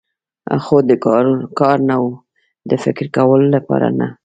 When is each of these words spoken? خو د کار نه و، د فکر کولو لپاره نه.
خو 0.63 0.75
د 0.89 0.91
کار 1.59 1.75
نه 1.89 1.95
و، 2.03 2.05
د 2.69 2.71
فکر 2.83 3.05
کولو 3.15 3.47
لپاره 3.55 3.87
نه. 3.99 4.07